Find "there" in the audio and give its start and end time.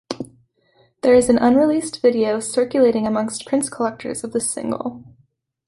1.03-1.13